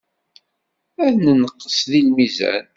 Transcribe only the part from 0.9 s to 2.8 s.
Ad nenqes deg lmizan.